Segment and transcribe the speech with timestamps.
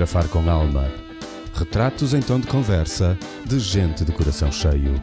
[0.00, 0.90] Fotografar com alma.
[1.52, 4.94] Retratos em tom de conversa de gente de coração cheio.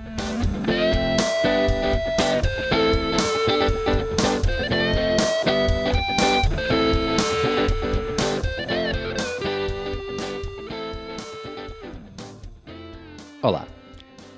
[13.39, 13.67] Olá.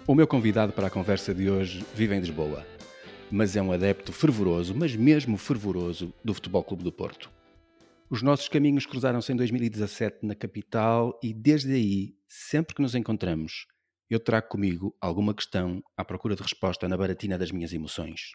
[0.05, 2.66] O meu convidado para a conversa de hoje vive em Lisboa,
[3.32, 7.39] mas é um adepto fervoroso, mas mesmo fervoroso, do Futebol Clube do Porto.
[8.11, 13.68] Os nossos caminhos cruzaram-se em 2017 na capital e desde aí, sempre que nos encontramos,
[14.09, 18.32] eu trago comigo alguma questão à procura de resposta na baratina das minhas emoções.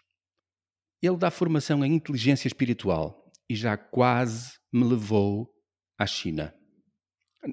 [1.01, 5.53] Ele dá formação em inteligência espiritual e já quase me levou
[5.99, 6.55] à China.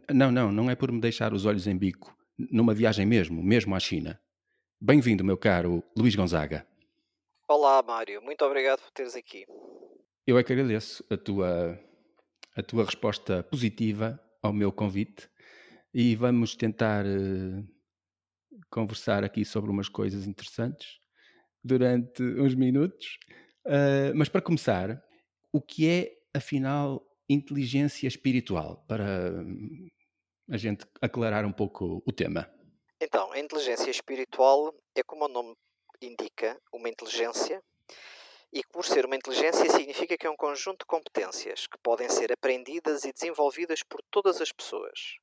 [0.09, 3.75] Não, não, não é por me deixar os olhos em bico, numa viagem mesmo, mesmo
[3.75, 4.21] à China.
[4.81, 6.65] Bem-vindo, meu caro Luís Gonzaga.
[7.49, 8.23] Olá, Mário.
[8.23, 9.45] Muito obrigado por teres aqui.
[10.25, 11.77] Eu é que agradeço a tua
[12.55, 15.29] a tua resposta positiva ao meu convite
[15.95, 17.67] e vamos tentar uh,
[18.71, 20.99] conversar aqui sobre umas coisas interessantes
[21.63, 23.19] durante uns minutos.
[23.67, 25.03] Uh, mas para começar,
[25.53, 28.85] o que é, afinal, inteligência espiritual?
[28.89, 29.89] Para hum,
[30.51, 32.51] a gente aclarar um pouco o tema.
[33.01, 35.55] Então, a inteligência espiritual é, como o nome
[36.01, 37.63] indica, uma inteligência
[38.53, 42.09] e que, por ser uma inteligência, significa que é um conjunto de competências que podem
[42.09, 45.17] ser aprendidas e desenvolvidas por todas as pessoas.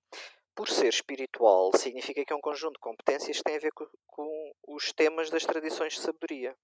[0.56, 3.88] Por ser espiritual, significa que é um conjunto de competências que tem a ver com,
[4.08, 6.56] com os temas das tradições de sabedoria.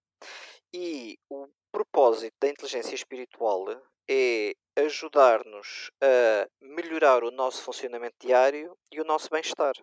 [0.74, 3.66] E o propósito da inteligência espiritual
[4.10, 9.74] é ajudar-nos a melhorar o nosso funcionamento diário e o nosso bem-estar.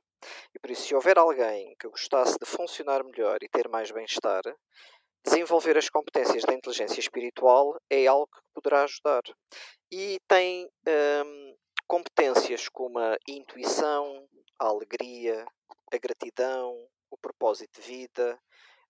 [0.55, 4.42] E por isso, se houver alguém que gostasse de funcionar melhor e ter mais bem-estar,
[5.25, 9.23] Desenvolver as competências da inteligência espiritual é algo que poderá ajudar.
[9.91, 10.69] E tem
[11.25, 11.56] hum,
[11.87, 14.28] competências como a intuição,
[14.59, 15.47] a alegria,
[15.93, 16.75] a gratidão,
[17.10, 18.38] o propósito de vida,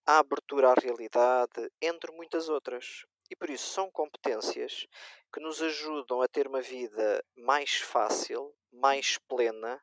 [0.06, 3.04] a abertura à realidade, entre muitas outras.
[3.30, 4.86] E por isso são competências
[5.32, 9.82] que nos ajudam a ter uma vida mais fácil, mais plena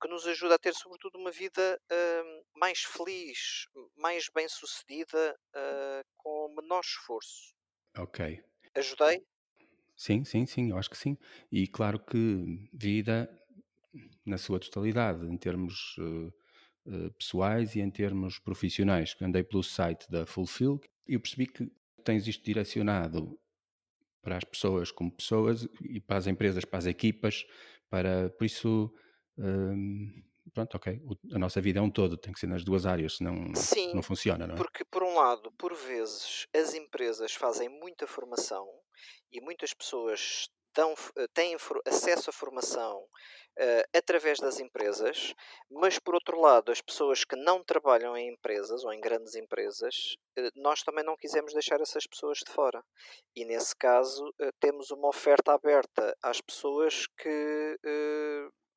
[0.00, 3.66] que nos ajuda a ter, sobretudo, uma vida uh, mais feliz,
[3.96, 7.54] mais bem-sucedida, uh, com menor esforço.
[7.98, 8.42] Ok.
[8.74, 9.24] Ajudei?
[9.96, 11.16] Sim, sim, sim, eu acho que sim.
[11.50, 13.28] E claro que vida
[14.24, 19.16] na sua totalidade, em termos uh, pessoais e em termos profissionais.
[19.20, 21.70] Andei pelo site da Fulfill e eu percebi que
[22.04, 23.38] tens isto direcionado
[24.22, 27.46] para as pessoas como pessoas e para as empresas, para as equipas,
[27.88, 28.92] para, por isso
[30.52, 31.00] pronto, ok.
[31.32, 34.02] A nossa vida é um todo, tem que ser nas duas áreas, senão Sim, não
[34.02, 34.58] funciona, não é?
[34.58, 38.66] porque por um lado, por vezes, as empresas fazem muita formação
[39.30, 40.48] e muitas pessoas
[40.78, 45.34] eh, têm acesso à formação uh, através das empresas,
[45.70, 50.16] mas por outro lado, as pessoas que não trabalham em empresas ou em grandes empresas,
[50.38, 52.82] uh, nós também não quisemos deixar essas pessoas de fora.
[53.34, 57.78] E nesse caso, uh, temos uma oferta aberta às pessoas que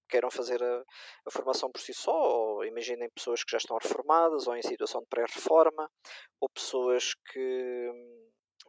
[0.09, 0.83] queiram fazer a,
[1.25, 5.01] a, formação por si só, ou imaginem pessoas que já estão reformadas ou em situação
[5.01, 5.89] de pré-reforma,
[6.39, 7.91] ou pessoas que,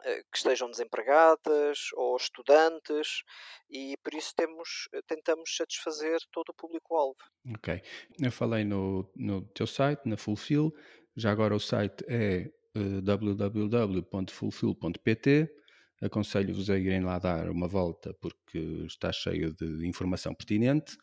[0.04, 3.22] eh, que estejam desempregadas ou estudantes
[3.70, 7.16] e por isso temos, tentamos satisfazer todo o público-alvo.
[7.54, 7.82] Ok.
[8.20, 10.72] Eu falei no, no teu site, na Fulfill,
[11.16, 15.60] já agora o site é uh, eh, www.fulfill.pt
[16.00, 20.96] aconselho-vos a irem lá dar uma volta porque está cheio de informação pertinente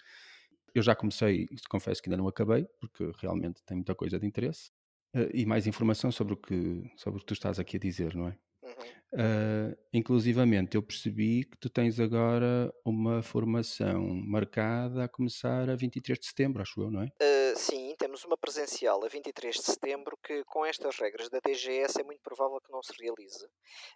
[0.79, 4.71] eu já comecei, confesso que ainda não acabei, porque realmente tem muita coisa de interesse.
[5.15, 8.13] Uh, e mais informação sobre o, que, sobre o que tu estás aqui a dizer,
[8.15, 8.38] não é?
[8.61, 8.97] Uhum.
[9.13, 16.19] Uh, inclusivamente, eu percebi que tu tens agora uma formação marcada a começar a 23
[16.19, 17.05] de setembro, acho eu, não é?
[17.05, 22.01] Uh, sim, temos uma presencial a 23 de setembro que, com estas regras da DGS,
[22.01, 23.47] é muito provável que não se realize.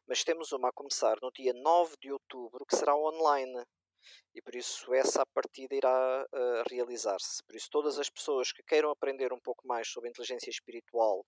[0.07, 3.65] Mas temos uma a começar no dia 9 de outubro, que será online
[4.33, 7.43] e por isso essa partida irá uh, realizar-se.
[7.43, 11.25] Por isso, todas as pessoas que queiram aprender um pouco mais sobre inteligência espiritual,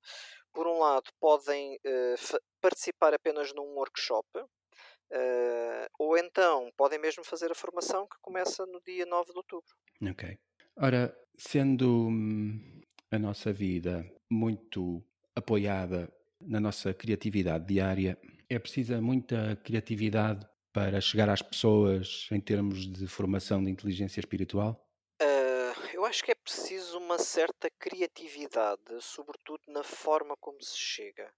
[0.53, 4.27] por um lado, podem uh, participar apenas num workshop.
[4.39, 9.75] Uh, ou então podem mesmo fazer a formação que começa no dia 9 de outubro.
[10.09, 10.37] Ok.
[10.77, 12.81] Ora, sendo hum,
[13.11, 15.03] a nossa vida muito
[15.35, 16.11] apoiada
[16.41, 18.17] na nossa criatividade diária,
[18.49, 24.83] é precisa muita criatividade para chegar às pessoas em termos de formação de inteligência espiritual?
[25.21, 31.31] Uh, eu acho que é preciso uma certa criatividade, sobretudo na forma como se chega,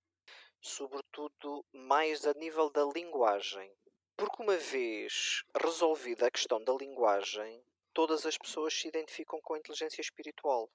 [0.62, 3.70] sobretudo mais a nível da linguagem.
[4.18, 7.62] Porque uma vez resolvida a questão da linguagem,
[7.94, 10.70] todas as pessoas se identificam com a inteligência espiritual.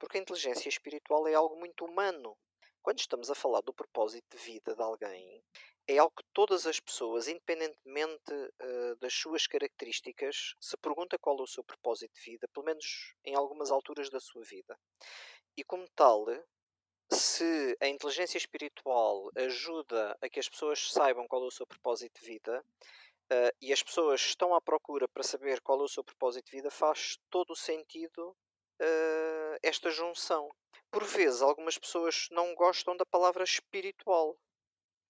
[0.00, 2.36] Porque a inteligência espiritual é algo muito humano.
[2.82, 5.40] Quando estamos a falar do propósito de vida de alguém,
[5.86, 11.42] é algo que todas as pessoas, independentemente uh, das suas características, se pergunta qual é
[11.42, 14.78] o seu propósito de vida, pelo menos em algumas alturas da sua vida.
[15.56, 16.26] E como tal,
[17.10, 22.20] se a inteligência espiritual ajuda a que as pessoas saibam qual é o seu propósito
[22.20, 22.64] de vida,
[23.32, 26.56] uh, e as pessoas estão à procura para saber qual é o seu propósito de
[26.56, 28.36] vida, faz todo o sentido
[28.80, 30.48] uh, esta junção.
[30.90, 34.36] Por vezes, algumas pessoas não gostam da palavra espiritual.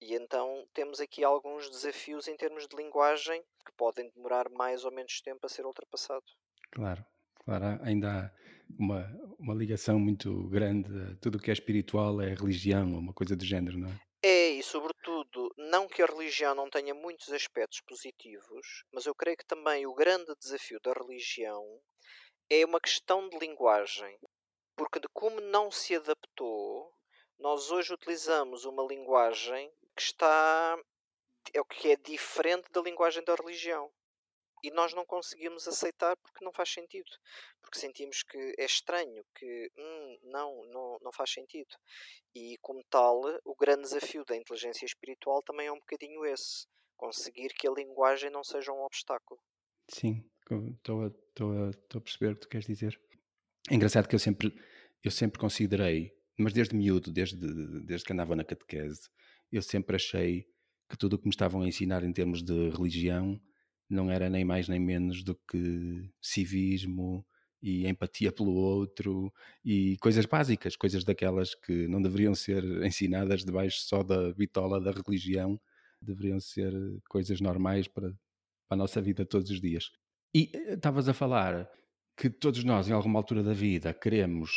[0.02, 4.90] E então temos aqui alguns desafios em termos de linguagem que podem demorar mais ou
[4.90, 6.24] menos tempo a ser ultrapassado.
[6.72, 7.04] Claro,
[7.44, 8.30] claro, ainda há
[8.76, 9.06] uma,
[9.38, 10.90] uma ligação muito grande.
[11.20, 14.00] Tudo o que é espiritual é religião, uma coisa do género, não é?
[14.24, 19.36] É, e sobretudo, não que a religião não tenha muitos aspectos positivos, mas eu creio
[19.36, 21.64] que também o grande desafio da religião
[22.50, 24.18] é uma questão de linguagem.
[24.76, 26.92] Porque de como não se adaptou,
[27.42, 30.78] nós hoje utilizamos uma linguagem que está
[31.52, 33.90] é o que é diferente da linguagem da religião.
[34.62, 37.10] E nós não conseguimos aceitar porque não faz sentido.
[37.60, 41.74] Porque sentimos que é estranho, que hum, não, não, não faz sentido.
[42.32, 46.68] E como tal, o grande desafio da inteligência espiritual também é um bocadinho esse.
[46.96, 49.40] Conseguir que a linguagem não seja um obstáculo.
[49.88, 50.24] Sim,
[50.76, 53.00] estou a, a, a perceber o que tu queres dizer.
[53.68, 54.56] É engraçado que eu sempre,
[55.02, 57.36] eu sempre considerei, mas desde miúdo, desde,
[57.84, 59.08] desde que andava na catequese,
[59.50, 60.46] eu sempre achei
[60.88, 63.40] que tudo o que me estavam a ensinar em termos de religião
[63.88, 67.24] não era nem mais nem menos do que civismo
[67.62, 69.32] e empatia pelo outro
[69.64, 74.90] e coisas básicas, coisas daquelas que não deveriam ser ensinadas debaixo só da bitola da
[74.90, 75.60] religião,
[76.00, 76.72] deveriam ser
[77.08, 78.16] coisas normais para, para
[78.70, 79.90] a nossa vida todos os dias.
[80.34, 81.70] E eh, estavas a falar
[82.16, 84.50] que todos nós, em alguma altura da vida, queremos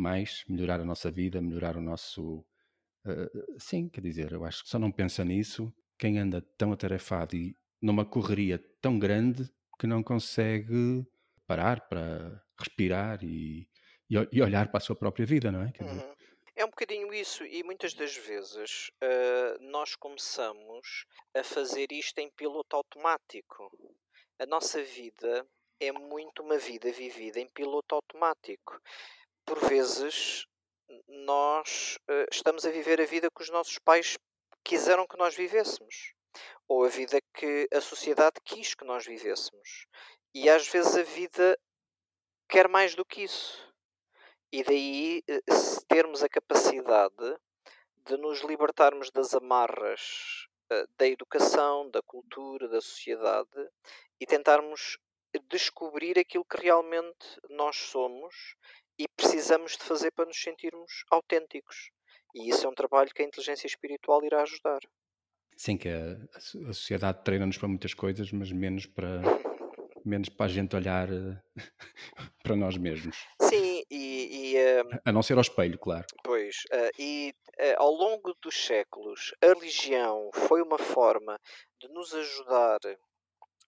[0.00, 2.44] mais, melhorar a nossa vida, melhorar o nosso
[3.06, 7.34] Uh, sim, quer dizer, eu acho que só não pensa nisso quem anda tão atarefado
[7.34, 9.48] e numa correria tão grande
[9.78, 11.06] que não consegue
[11.46, 13.68] parar para respirar e,
[14.10, 15.72] e, e olhar para a sua própria vida, não é?
[15.80, 16.14] Uhum.
[16.54, 22.28] É um bocadinho isso, e muitas das vezes uh, nós começamos a fazer isto em
[22.30, 23.70] piloto automático.
[24.40, 25.46] A nossa vida
[25.80, 28.80] é muito uma vida vivida em piloto automático.
[29.48, 30.46] Por vezes
[31.06, 34.18] nós uh, estamos a viver a vida que os nossos pais
[34.62, 36.12] quiseram que nós vivêssemos,
[36.68, 39.86] ou a vida que a sociedade quis que nós vivêssemos.
[40.34, 41.58] E às vezes a vida
[42.46, 43.74] quer mais do que isso.
[44.52, 45.40] E daí eh,
[45.88, 47.38] termos a capacidade
[48.04, 53.70] de nos libertarmos das amarras uh, da educação, da cultura, da sociedade
[54.20, 54.98] e tentarmos
[55.48, 58.34] descobrir aquilo que realmente nós somos
[58.98, 61.90] e precisamos de fazer para nos sentirmos autênticos.
[62.34, 64.80] E isso é um trabalho que a inteligência espiritual irá ajudar.
[65.56, 66.16] Sim, que a,
[66.68, 69.22] a sociedade treina-nos para muitas coisas, mas menos para,
[70.04, 71.40] menos para a gente olhar eh,
[72.42, 73.26] para nós mesmos.
[73.42, 74.54] Sim, e.
[74.54, 76.06] e uh, a não ser ao espelho, claro.
[76.22, 81.38] Pois, uh, e uh, ao longo dos séculos, a religião foi uma forma
[81.80, 82.78] de nos ajudar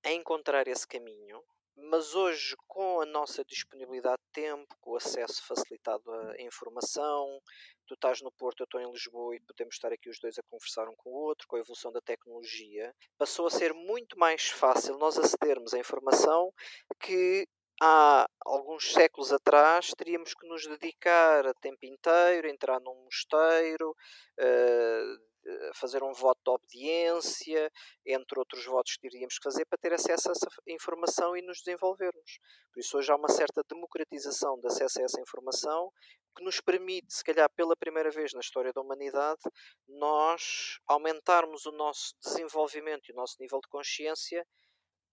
[0.04, 1.42] a encontrar esse caminho
[1.84, 7.40] mas hoje, com a nossa disponibilidade de tempo, com o acesso facilitado à informação,
[7.86, 10.42] tu estás no Porto, eu estou em Lisboa e podemos estar aqui os dois a
[10.50, 14.48] conversar um com o outro, com a evolução da tecnologia, passou a ser muito mais
[14.48, 16.52] fácil nós acedermos à informação
[17.00, 17.46] que
[17.80, 23.90] há alguns séculos atrás teríamos que nos dedicar a tempo inteiro, entrar num mosteiro,
[24.38, 25.29] uh,
[25.74, 27.70] fazer um voto de obediência,
[28.06, 31.62] entre outros votos que teríamos que fazer para ter acesso a essa informação e nos
[31.62, 32.38] desenvolvermos.
[32.72, 35.90] Por isso, hoje há uma certa democratização de acesso a essa informação
[36.36, 39.40] que nos permite, se calhar pela primeira vez na história da humanidade,
[39.88, 44.46] nós aumentarmos o nosso desenvolvimento e o nosso nível de consciência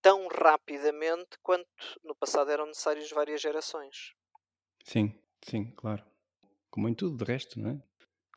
[0.00, 1.68] tão rapidamente quanto
[2.04, 4.14] no passado eram necessárias várias gerações.
[4.84, 6.04] Sim, sim, claro.
[6.70, 7.82] Como em tudo de resto, não é?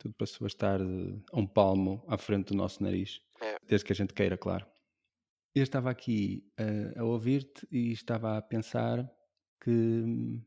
[0.02, 3.20] Tudo passou a estar a um palmo à frente do nosso nariz.
[3.40, 3.54] É.
[3.68, 4.66] Desde que a gente queira, claro.
[5.54, 9.08] Eu estava aqui a, eh, a ouvir-te e estava a pensar
[9.62, 10.42] que,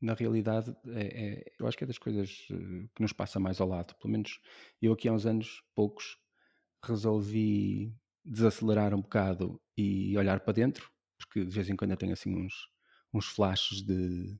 [0.00, 3.60] na realidade, é, é, eu acho que é das coisas eh, que nos passa mais
[3.60, 3.96] ao lado.
[3.96, 4.38] Pelo menos
[4.80, 6.16] eu, aqui há uns anos, poucos,
[6.84, 7.92] resolvi
[8.24, 10.88] desacelerar um bocado e olhar para dentro,
[11.18, 12.54] porque de vez em quando eu tenho assim uns,
[13.12, 14.38] uns flashes de,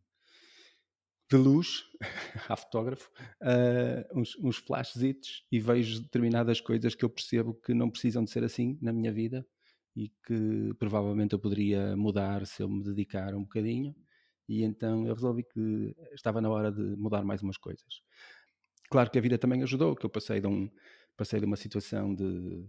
[1.30, 1.84] de luz,
[2.48, 3.08] a fotógrafo,
[3.40, 8.30] uh, uns, uns flashzitos e vejo determinadas coisas que eu percebo que não precisam de
[8.30, 9.46] ser assim na minha vida
[9.94, 13.94] e que provavelmente eu poderia mudar se eu me dedicar um bocadinho.
[14.48, 18.02] E então eu resolvi que estava na hora de mudar mais umas coisas.
[18.90, 20.68] Claro que a vida também ajudou, que eu passei de, um,
[21.16, 22.68] passei de uma situação de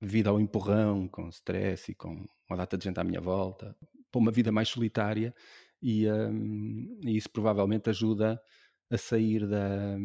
[0.00, 3.76] vida ao empurrão, com stress e com uma data de gente à minha volta,
[4.10, 5.34] para uma vida mais solitária
[5.82, 8.40] e, um, e isso provavelmente ajuda
[8.88, 9.96] a sair da,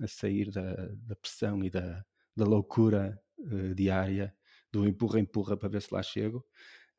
[0.00, 0.74] a sair da,
[1.06, 2.04] da pressão e da,
[2.36, 4.32] da loucura uh, diária,
[4.70, 6.44] do empurra-empurra para ver se lá chego,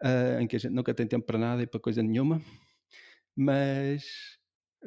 [0.03, 2.41] uh, em que a gente nunca tem tempo para nada e para coisa nenhuma,
[3.35, 4.03] mas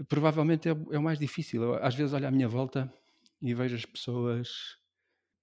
[0.09, 1.63] provavelmente é, é o mais difícil.
[1.63, 2.93] Eu, às vezes olho à minha volta
[3.41, 4.49] e vejo as pessoas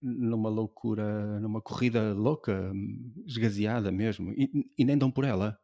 [0.02, 2.72] numa loucura, numa corrida louca,
[3.26, 5.60] esgazeada mesmo, e, e nem dão por ela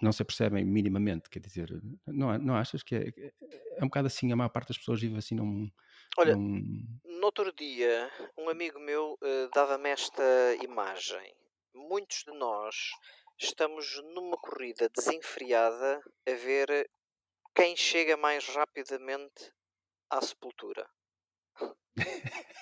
[0.00, 1.70] não se apercebem minimamente, quer dizer,
[2.06, 3.32] não, não achas que é,
[3.76, 5.70] é um bocado assim, a maior parte das pessoas vive assim num...
[6.16, 6.84] Olha, num...
[7.04, 10.22] no outro dia, um amigo meu uh, dava-me esta
[10.62, 11.34] imagem.
[11.74, 12.90] Muitos de nós
[13.38, 16.90] estamos numa corrida desenfreada a ver
[17.54, 19.52] quem chega mais rapidamente
[20.10, 20.88] à sepultura.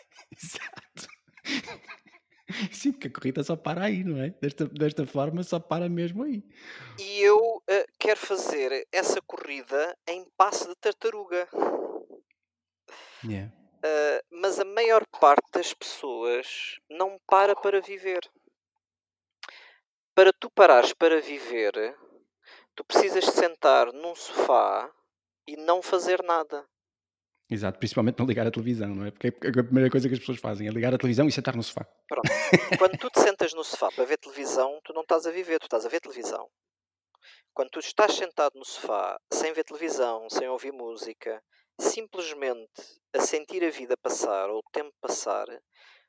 [2.79, 4.31] Sim, porque a corrida só para aí, não é?
[4.31, 6.45] Desta, desta forma só para mesmo aí.
[6.97, 7.63] E eu uh,
[7.99, 11.49] quero fazer essa corrida em passe de tartaruga.
[13.25, 13.53] Yeah.
[13.79, 18.21] Uh, mas a maior parte das pessoas não para para viver.
[20.15, 21.97] Para tu parares para viver,
[22.77, 24.89] tu precisas sentar num sofá
[25.49, 26.65] e não fazer nada.
[27.51, 29.11] Exato, principalmente não ligar a televisão, não é?
[29.11, 31.57] Porque é a primeira coisa que as pessoas fazem é ligar a televisão e sentar
[31.57, 31.87] no sofá.
[32.07, 32.29] Pronto.
[32.79, 35.65] Quando tu te sentas no sofá para ver televisão, tu não estás a viver, tu
[35.65, 36.47] estás a ver televisão.
[37.55, 41.43] Quando tu estás sentado no sofá, sem ver televisão, sem ouvir música,
[41.81, 45.47] simplesmente a sentir a vida passar ou o tempo passar,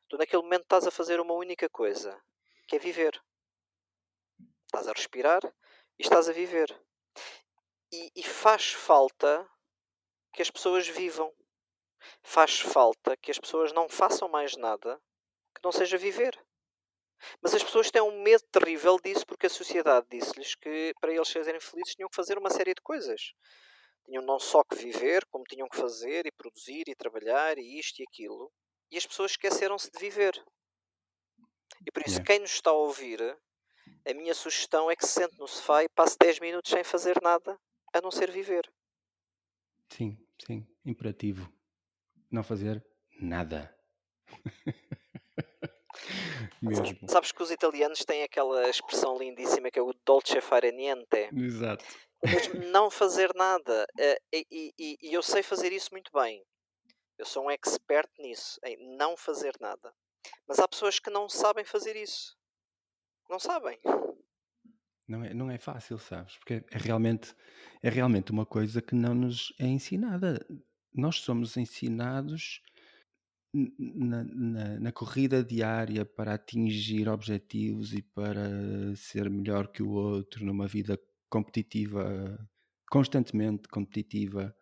[0.10, 2.20] tu naquele momento estás a fazer uma única coisa,
[2.68, 3.18] que é viver.
[4.66, 5.42] Estás a respirar
[5.98, 6.70] e estás a viver.
[7.92, 9.48] E, e faz falta
[10.34, 11.34] que as pessoas vivam.
[12.24, 15.02] Faz falta que as pessoas não façam mais nada
[15.54, 16.38] que não seja viver.
[17.42, 21.28] Mas as pessoas têm um medo terrível disso porque a sociedade disse-lhes que para eles
[21.28, 23.34] serem felizes tinham que fazer uma série de coisas.
[24.06, 28.00] Tinham não só que viver, como tinham que fazer e produzir e trabalhar e isto
[28.00, 28.52] e aquilo.
[28.90, 30.34] E as pessoas esqueceram-se de viver.
[31.86, 33.22] E por isso, quem nos está a ouvir,
[34.08, 37.22] a minha sugestão é que se sente no sofá e passe 10 minutos sem fazer
[37.22, 37.60] nada
[37.94, 38.70] a não ser viver.
[39.90, 41.52] Sim, sim, imperativo.
[42.32, 42.86] Não fazer
[43.20, 43.76] nada.
[46.62, 47.10] Mesmo.
[47.10, 51.30] Sabes que os italianos têm aquela expressão lindíssima que é o dolce fare niente.
[51.34, 51.86] Exato.
[52.72, 53.86] não fazer nada.
[53.98, 56.44] Eh, e, e, e eu sei fazer isso muito bem.
[57.18, 59.94] Eu sou um expert nisso, em não fazer nada.
[60.48, 62.38] Mas há pessoas que não sabem fazer isso.
[63.30, 63.80] Não sabem.
[65.10, 66.38] Não é, não é fácil, sabes?
[66.38, 67.34] Porque é realmente,
[67.82, 70.46] é realmente uma coisa que não nos é ensinada.
[70.94, 72.62] Nós somos ensinados
[73.52, 80.46] na, na, na, corrida diária para atingir objetivos e para ser melhor que o outro
[80.46, 82.38] numa vida competitiva,
[82.92, 84.56] constantemente competitiva,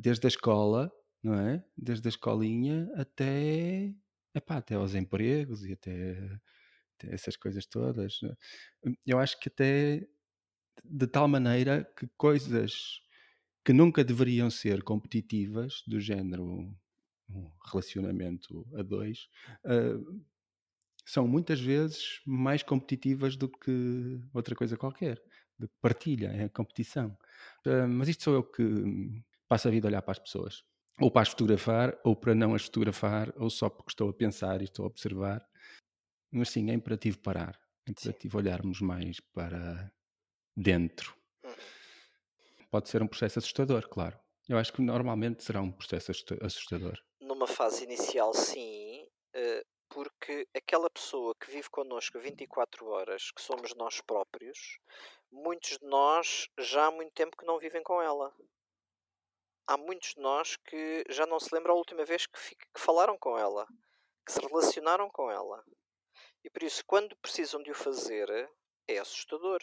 [0.00, 0.90] desde a escola,
[1.22, 1.64] não é?
[1.76, 3.94] Desde a escolinha até,
[4.34, 6.40] epá, até aos empregos e até
[7.08, 8.18] essas coisas todas.
[8.22, 8.34] Né?
[8.84, 10.06] Hum, eu acho que até
[10.84, 13.00] de tal maneira que coisas
[13.64, 16.74] que nunca deveriam ser competitivas, do género
[17.70, 19.28] relacionamento a dois,
[19.64, 20.22] uh,
[21.04, 25.22] são muitas vezes mais competitivas do que outra coisa qualquer,
[25.58, 27.16] de partilha, é competição.
[27.66, 28.64] Uh, mas isto sou eu que
[29.48, 30.64] passo a vida a olhar para as pessoas,
[30.98, 34.60] ou para as fotografar, ou para não as fotografar, ou só porque estou a pensar
[34.60, 35.44] e estou a observar
[36.30, 37.60] mas sim, é imperativo parar.
[37.86, 38.44] É imperativo sim.
[38.44, 39.92] olharmos mais para
[40.56, 41.16] dentro.
[41.44, 41.54] Uhum.
[42.70, 44.18] Pode ser um processo assustador, claro.
[44.48, 46.98] Eu acho que normalmente será um processo assustador.
[47.20, 53.74] Numa fase inicial, sim, eh, porque aquela pessoa que vive connosco 24 horas, que somos
[53.74, 54.78] nós próprios,
[55.30, 58.32] muitos de nós já há muito tempo que não vivem com ela.
[59.66, 63.16] Há muitos de nós que já não se lembram a última vez que, que falaram
[63.18, 63.66] com ela,
[64.26, 65.64] que se relacionaram com ela.
[66.42, 68.28] E por isso, quando precisam de o fazer,
[68.88, 69.62] é assustador.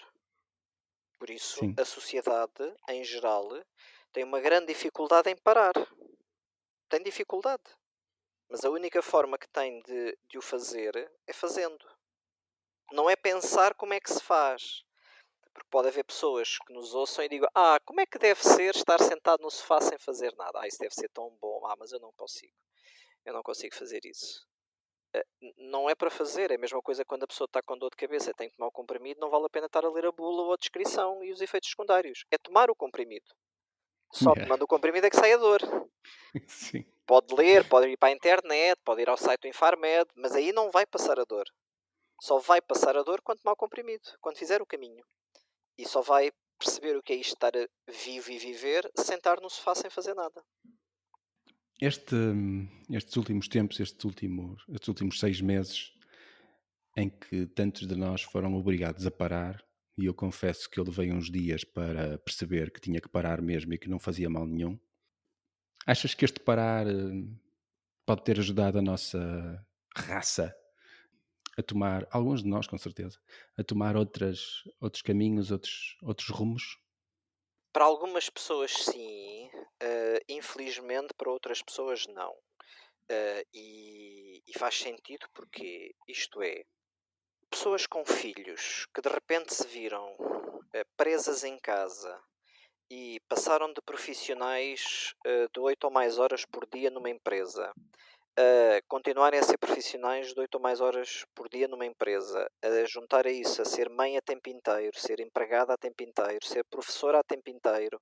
[1.20, 1.74] Por isso, Sim.
[1.78, 3.50] a sociedade, em geral,
[4.12, 5.74] tem uma grande dificuldade em parar.
[6.88, 7.64] Tem dificuldade.
[8.50, 11.86] Mas a única forma que tem de, de o fazer é fazendo.
[12.92, 14.86] Não é pensar como é que se faz.
[15.54, 18.76] Porque pode haver pessoas que nos ouçam e digam: Ah, como é que deve ser
[18.76, 20.62] estar sentado no sofá sem fazer nada?
[20.62, 21.66] Ah, isso deve ser tão bom.
[21.66, 22.54] Ah, mas eu não consigo.
[23.26, 24.48] Eu não consigo fazer isso.
[25.58, 27.98] Não é para fazer, é a mesma coisa quando a pessoa está com dor de
[27.98, 30.44] cabeça, tem que tomar o comprimido, não vale a pena estar a ler a bula
[30.44, 32.26] ou a descrição e os efeitos secundários.
[32.32, 33.26] É tomar o comprimido.
[34.12, 34.44] Só yeah.
[34.44, 35.60] tomando o comprimido é que sai a dor.
[36.48, 36.86] Sim.
[37.06, 40.52] Pode ler, pode ir para a internet, pode ir ao site do Infarmed, mas aí
[40.52, 41.46] não vai passar a dor.
[42.22, 45.06] Só vai passar a dor quando tomar o comprimido, quando fizer o caminho.
[45.78, 47.52] E só vai perceber o que é isto estar
[47.88, 50.44] vivo e viver, sentar no sofá sem fazer nada.
[51.80, 52.16] Este,
[52.90, 55.94] estes últimos tempos, estes últimos, estes últimos seis meses,
[56.96, 59.64] em que tantos de nós foram obrigados a parar,
[59.96, 63.74] e eu confesso que eu levei uns dias para perceber que tinha que parar mesmo
[63.74, 64.80] e que não fazia mal nenhum.
[65.86, 67.24] Achas que este parar eh,
[68.06, 69.66] pode ter ajudado a nossa
[69.96, 70.56] raça
[71.58, 73.20] a tomar, alguns de nós com certeza,
[73.58, 76.78] a tomar outras, outros caminhos, outros, outros rumos?
[77.74, 79.47] Para algumas pessoas, sim.
[79.82, 82.32] Uh, infelizmente, para outras pessoas, não.
[82.32, 86.66] Uh, e, e, faz sentido porque, isto é,
[87.50, 92.22] pessoas com filhos que de repente se viram uh, presas em casa
[92.90, 95.14] e passaram de profissionais
[95.54, 97.74] de 8 ou mais horas por dia numa empresa
[98.38, 102.86] a continuarem a ser profissionais de 8 ou mais horas por dia numa empresa, a
[102.86, 106.64] juntar a isso a ser mãe a tempo inteiro, ser empregada a tempo inteiro, ser
[106.66, 108.00] professora a tempo inteiro,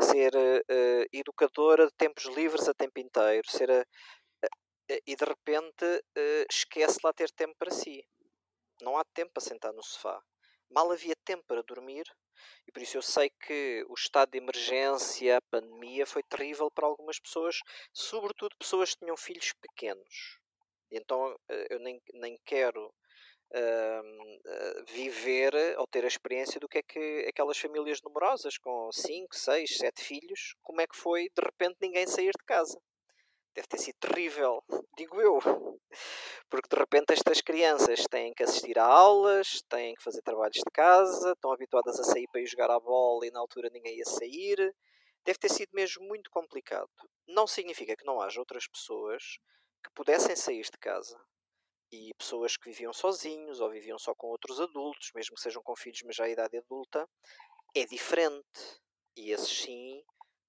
[0.00, 3.84] ser uh, educadora de tempos livres a tempo inteiro, ser a,
[5.06, 8.04] e de repente uh, esquece lá ter tempo para si.
[8.82, 10.20] Não há tempo para sentar no sofá.
[10.70, 12.04] Mal havia tempo para dormir,
[12.66, 16.86] e por isso eu sei que o estado de emergência, a pandemia, foi terrível para
[16.86, 17.60] algumas pessoas,
[17.92, 20.38] sobretudo pessoas que tinham filhos pequenos.
[20.90, 26.82] Então eh, eu nem, nem quero uh, viver ou ter a experiência do que é
[26.82, 31.76] que aquelas famílias numerosas com 5, 6, 7 filhos, como é que foi de repente
[31.80, 32.80] ninguém sair de casa
[33.58, 34.62] deve ter sido terrível,
[34.96, 35.40] digo eu.
[36.48, 40.70] Porque de repente estas crianças têm que assistir a aulas, têm que fazer trabalhos de
[40.72, 44.04] casa, estão habituadas a sair para ir jogar a bola e na altura ninguém ia
[44.04, 44.72] sair.
[45.24, 46.88] Deve ter sido mesmo muito complicado.
[47.26, 49.22] Não significa que não haja outras pessoas
[49.82, 51.18] que pudessem sair de casa.
[51.90, 55.74] E pessoas que viviam sozinhos ou viviam só com outros adultos, mesmo que sejam com
[55.74, 57.08] filhos, mas já à idade adulta,
[57.74, 58.46] é diferente.
[59.16, 60.04] E esses sim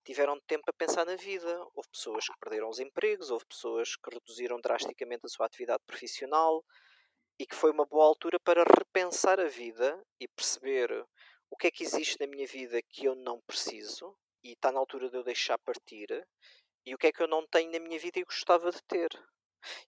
[0.10, 1.56] tiveram tempo a pensar na vida.
[1.76, 6.66] Houve pessoas que perderam os empregos, houve pessoas que reduziram drasticamente a sua atividade profissional
[7.38, 10.92] e que foi uma boa altura para repensar a vida e perceber
[11.52, 14.80] o que é que existe na minha vida que eu não preciso e está na
[14.80, 16.08] altura de eu deixar partir
[16.88, 19.10] e o que é que eu não tenho na minha vida e gostava de ter.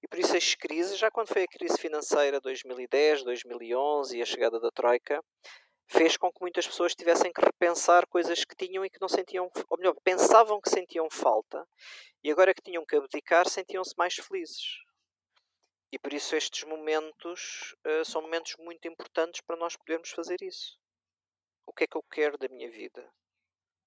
[0.04, 4.26] E por isso as crises, já quando foi a crise financeira 2010, 2011 e a
[4.26, 5.20] chegada da Troika,
[5.92, 9.52] fez com que muitas pessoas tivessem que repensar coisas que tinham e que não sentiam,
[9.70, 11.68] ou melhor, pensavam que sentiam falta
[12.24, 14.80] e agora que tinham que abdicar sentiam-se mais felizes.
[15.92, 20.80] E por isso estes momentos uh, são momentos muito importantes para nós podermos fazer isso.
[21.66, 23.06] O que é que eu quero da minha vida?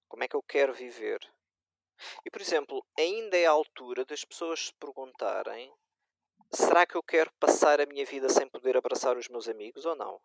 [0.07, 1.21] Como é que eu quero viver?
[2.23, 5.73] E por exemplo, ainda é a altura das pessoas se perguntarem:
[6.53, 9.97] será que eu quero passar a minha vida sem poder abraçar os meus amigos ou
[9.97, 10.21] não?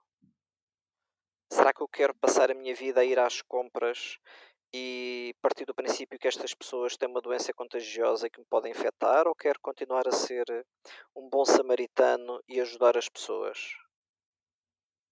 [1.51, 4.19] Será que eu quero passar a minha vida a ir às compras
[4.71, 9.27] e partir do princípio que estas pessoas têm uma doença contagiosa que me pode infectar
[9.27, 10.45] ou quero continuar a ser
[11.15, 13.75] um bom samaritano e ajudar as pessoas?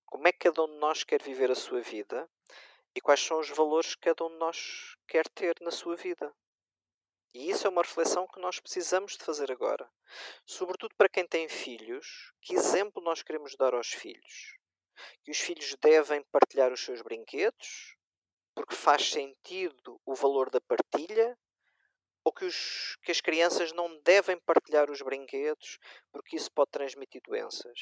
[0.06, 2.30] Como é que cada um de nós quer viver a sua vida
[2.96, 6.32] e quais são os valores que cada um de nós quer ter na sua vida?
[7.34, 9.90] E isso é uma reflexão que nós precisamos de fazer agora.
[10.46, 14.58] Sobretudo para quem tem filhos, que exemplo nós queremos dar aos filhos?
[15.24, 17.96] Que os filhos devem partilhar os seus brinquedos
[18.56, 21.38] porque faz sentido o valor da partilha
[22.24, 25.78] ou que, os, que as crianças não devem partilhar os brinquedos
[26.12, 27.80] porque isso pode transmitir doenças.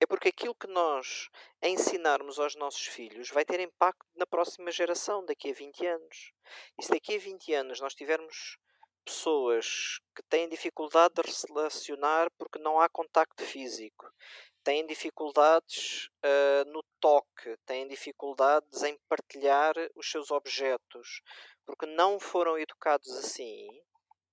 [0.00, 1.28] É porque aquilo que nós
[1.62, 6.32] ensinarmos aos nossos filhos vai ter impacto na próxima geração, daqui a 20 anos.
[6.78, 8.58] E se daqui a 20 anos nós tivermos
[9.04, 14.10] pessoas que têm dificuldade de se relacionar porque não há contacto físico,
[14.64, 21.20] têm dificuldades uh, no toque, têm dificuldades em partilhar os seus objetos,
[21.66, 23.68] porque não foram educados assim.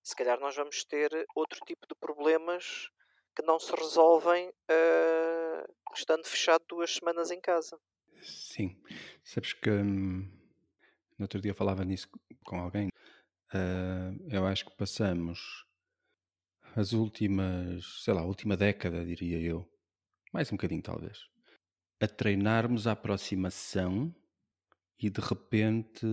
[0.03, 2.89] Se calhar nós vamos ter outro tipo de problemas
[3.35, 7.79] que não se resolvem uh, estando fechado duas semanas em casa.
[8.21, 8.75] Sim,
[9.23, 10.29] sabes que hum,
[11.17, 12.09] no outro dia falava nisso
[12.45, 12.89] com alguém.
[13.53, 15.65] Uh, eu acho que passamos
[16.75, 19.67] as últimas, sei lá, a última década, diria eu,
[20.31, 21.27] mais um bocadinho talvez,
[22.01, 24.13] a treinarmos a aproximação
[24.99, 26.05] e de repente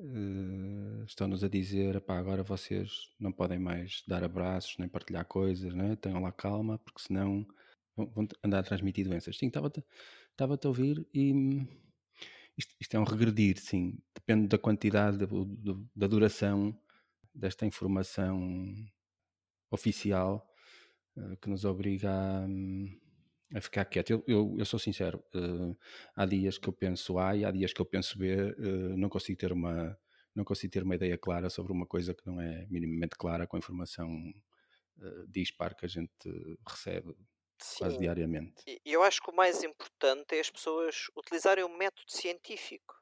[0.00, 5.96] Uh, Estão-nos a dizer, agora vocês não podem mais dar abraços, nem partilhar coisas, né?
[5.96, 7.44] tenham lá calma, porque senão
[7.96, 9.36] vão, andar a transmitir doenças.
[9.36, 9.84] Sim, estava-te
[10.30, 11.32] estava a ouvir e
[12.56, 13.98] isto, isto, é um regredir, sim.
[14.14, 16.78] Depende da quantidade, do, do, da duração
[17.34, 18.72] desta informação
[19.72, 20.48] oficial
[21.40, 22.46] que nos obriga a,
[23.56, 24.10] a ficar quieto.
[24.10, 25.76] Eu, eu, eu sou sincero, uh,
[26.14, 29.08] há dias que eu penso A e há dias que eu penso B, uh, não
[29.08, 29.98] consigo ter uma
[30.34, 33.56] não consigo ter uma ideia clara sobre uma coisa que não é minimamente clara com
[33.56, 34.08] a informação
[34.98, 36.28] uh, dispar que a gente
[36.66, 37.12] recebe
[37.60, 37.78] Sim.
[37.78, 38.80] quase diariamente.
[38.84, 42.94] Eu acho que o mais importante é as pessoas utilizarem o método científico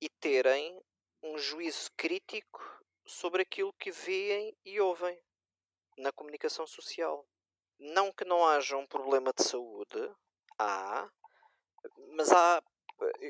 [0.00, 0.80] e terem
[1.22, 2.60] um juízo crítico
[3.04, 5.18] sobre aquilo que veem e ouvem
[5.98, 7.26] na comunicação social.
[7.78, 10.12] Não que não haja um problema de saúde,
[10.58, 11.08] há,
[12.16, 12.62] mas há.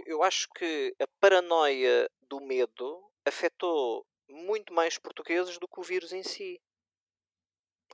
[0.07, 6.13] Eu acho que a paranoia do medo afetou muito mais portugueses do que o vírus
[6.13, 6.61] em si.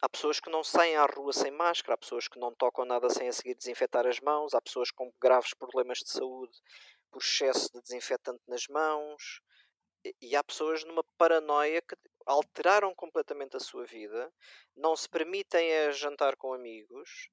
[0.00, 3.08] Há pessoas que não saem à rua sem máscara, há pessoas que não tocam nada
[3.08, 6.52] sem a seguir desinfetar as mãos, há pessoas com graves problemas de saúde
[7.10, 9.40] por excesso de desinfetante nas mãos,
[10.20, 14.32] e há pessoas numa paranoia que alteraram completamente a sua vida,
[14.76, 17.28] não se permitem a jantar com amigos.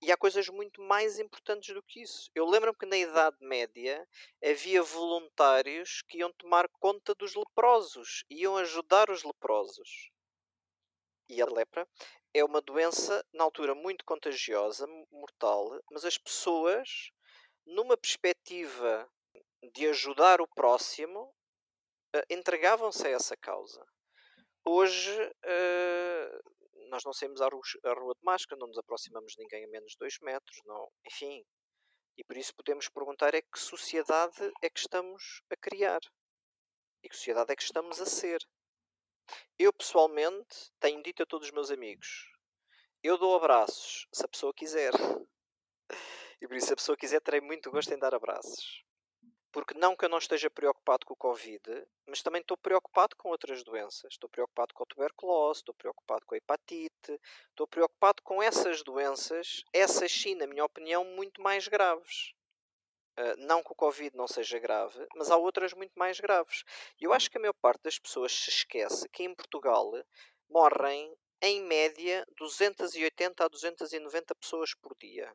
[0.00, 2.28] E há coisas muito mais importantes do que isso.
[2.34, 4.04] Eu lembro-me que na Idade Média
[4.44, 10.10] havia voluntários que iam tomar conta dos leprosos, iam ajudar os leprosos.
[11.28, 11.88] E a lepra
[12.34, 17.12] é uma doença, na altura, muito contagiosa, mortal, mas as pessoas,
[17.64, 19.08] numa perspectiva
[19.72, 21.32] de ajudar o próximo,
[22.14, 23.86] eh, entregavam-se a essa causa.
[24.64, 29.68] Hoje uh, nós não saímos à rua, de máscara, não nos aproximamos de ninguém a
[29.68, 31.44] menos de 2 metros, não, enfim.
[32.16, 36.00] E por isso podemos perguntar é que sociedade é que estamos a criar?
[37.02, 38.40] E que sociedade é que estamos a ser?
[39.58, 42.30] Eu pessoalmente tenho dito a todos os meus amigos,
[43.02, 44.92] eu dou abraços se a pessoa quiser.
[46.40, 48.82] E por isso, se a pessoa quiser, terei muito gosto em dar abraços.
[49.52, 51.62] Porque não que eu não esteja preocupado com o Covid,
[52.06, 54.14] mas também estou preocupado com outras doenças.
[54.14, 59.62] Estou preocupado com a tuberculose, estou preocupado com a hepatite, estou preocupado com essas doenças,
[59.72, 62.32] essas sim, na minha opinião, muito mais graves.
[63.18, 66.64] Uh, não que o Covid não seja grave, mas há outras muito mais graves.
[66.98, 69.92] E eu acho que a maior parte das pessoas se esquece que em Portugal
[70.48, 75.30] morrem, em média, 280 a 290 pessoas por dia.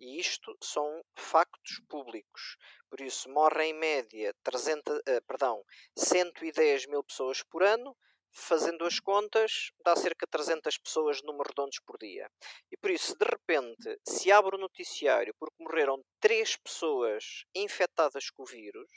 [0.00, 2.56] E isto são factos públicos.
[2.88, 5.62] Por isso, morrem em média 300, uh, eh, perdão,
[5.94, 7.94] 110 mil pessoas por ano.
[8.32, 12.30] Fazendo as contas, dá cerca de 300 pessoas número redondos por dia.
[12.70, 18.44] E por isso, de repente, se abre o noticiário porque morreram 3 pessoas infectadas com
[18.44, 18.88] o vírus,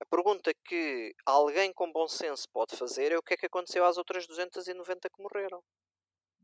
[0.00, 3.84] a pergunta que alguém com bom senso pode fazer é o que é que aconteceu
[3.84, 5.64] às outras 290 que morreram.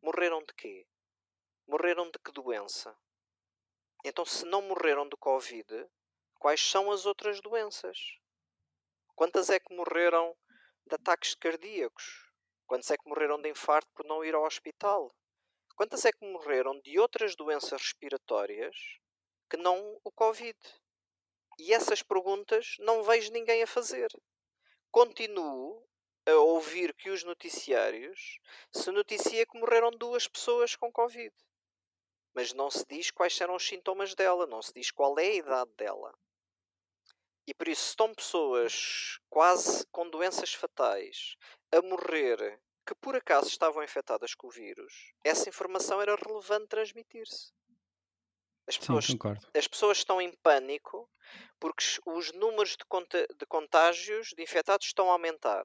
[0.03, 0.87] Morreram de quê?
[1.69, 2.97] Morreram de que doença?
[4.03, 5.87] Então, se não morreram de Covid,
[6.39, 7.99] quais são as outras doenças?
[9.15, 10.35] Quantas é que morreram
[10.87, 12.33] de ataques cardíacos?
[12.67, 15.15] Quantas é que morreram de infarto por não ir ao hospital?
[15.77, 18.75] Quantas é que morreram de outras doenças respiratórias
[19.51, 20.59] que não o Covid?
[21.59, 24.09] E essas perguntas não vejo ninguém a fazer.
[24.91, 25.87] Continuo
[26.27, 28.39] a ouvir que os noticiários
[28.73, 31.35] se noticia que morreram duas pessoas com Covid
[32.35, 35.35] mas não se diz quais serão os sintomas dela, não se diz qual é a
[35.35, 36.15] idade dela.
[37.47, 41.37] E por isso, estão pessoas quase com doenças fatais
[41.73, 47.53] a morrer que por acaso estavam infectadas com o vírus, essa informação era relevante transmitir-se.
[48.67, 49.19] As pessoas, Sim,
[49.57, 51.09] as pessoas estão em pânico
[51.59, 55.65] porque os números de, conta, de contágios de infectados estão a aumentar.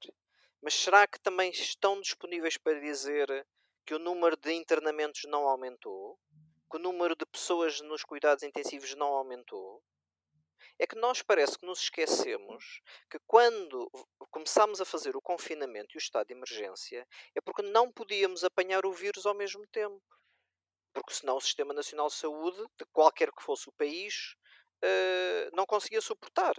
[0.61, 3.27] Mas será que também estão disponíveis para dizer
[3.85, 6.19] que o número de internamentos não aumentou?
[6.75, 9.81] Que o número de pessoas nos cuidados intensivos não aumentou,
[10.77, 13.89] é que nós parece que nos esquecemos que quando
[14.29, 18.85] começámos a fazer o confinamento e o estado de emergência é porque não podíamos apanhar
[18.85, 20.03] o vírus ao mesmo tempo.
[20.93, 24.35] Porque senão o Sistema Nacional de Saúde, de qualquer que fosse o país,
[24.83, 26.55] uh, não conseguia suportar.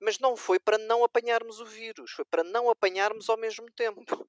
[0.00, 4.28] Mas não foi para não apanharmos o vírus, foi para não apanharmos ao mesmo tempo.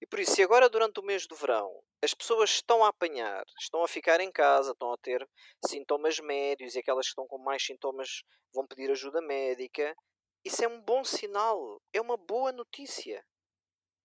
[0.00, 3.44] E por isso, se agora durante o mês do verão as pessoas estão a apanhar,
[3.60, 5.28] estão a ficar em casa, estão a ter
[5.66, 9.94] sintomas médios e aquelas que estão com mais sintomas vão pedir ajuda médica,
[10.42, 13.22] isso é um bom sinal, é uma boa notícia.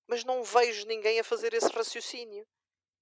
[0.08, 2.46] Mas não vejo ninguém a fazer esse raciocínio.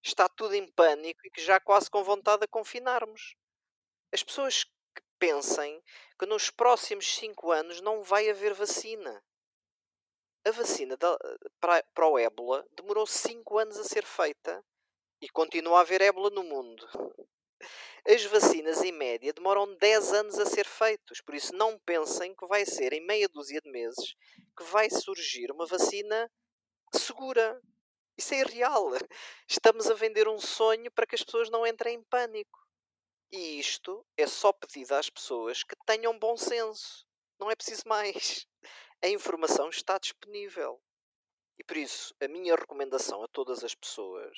[0.03, 3.35] Está tudo em pânico e que já quase com vontade de confinarmos.
[4.13, 4.65] As pessoas
[5.23, 5.81] pensem
[6.19, 9.23] que nos próximos 5 anos não vai haver vacina.
[10.45, 11.17] a vacina da,
[11.61, 14.61] para, para o ébola demorou 5 anos a ser feita
[15.21, 16.85] e continua a haver ébola no mundo.
[18.05, 22.45] As vacinas, em média, demoram 10 anos a ser feitos, por isso não pensem que
[22.45, 24.15] vai ser em meia dúzia de meses
[24.57, 26.29] que vai surgir uma vacina
[26.93, 27.61] segura.
[28.17, 28.89] Isso é irreal.
[29.47, 32.62] Estamos a vender um sonho para que as pessoas não entrem em pânico.
[33.35, 37.03] E isto é só pedido às pessoas que tenham bom senso.
[37.39, 38.47] Não é preciso mais.
[39.03, 40.79] A informação está disponível.
[41.57, 44.37] E por isso, a minha recomendação a todas as pessoas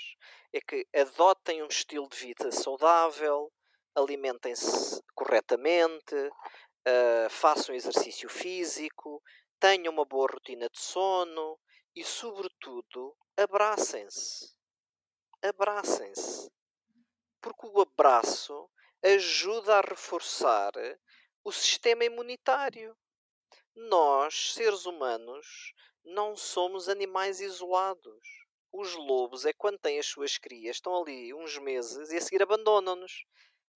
[0.53, 3.51] é que adotem um estilo de vida saudável,
[3.93, 9.21] alimentem-se corretamente, uh, façam exercício físico,
[9.59, 11.59] tenham uma boa rotina de sono
[11.93, 14.55] e, sobretudo, abracem-se.
[15.43, 16.49] Abracem-se.
[17.41, 18.69] Porque o abraço
[19.05, 20.71] ajuda a reforçar
[21.43, 22.97] o sistema imunitário.
[23.75, 28.19] Nós, seres humanos, não somos animais isolados.
[28.73, 32.41] Os lobos é quando têm as suas crias, estão ali uns meses e a seguir
[32.41, 33.25] abandonam-nos.